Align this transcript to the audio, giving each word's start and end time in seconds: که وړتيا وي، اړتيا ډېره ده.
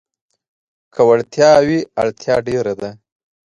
که 0.93 1.01
وړتيا 1.09 1.51
وي، 1.67 1.79
اړتيا 2.01 2.35
ډېره 2.47 2.73
ده. 2.81 2.89